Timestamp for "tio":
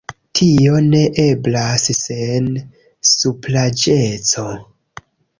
0.37-0.77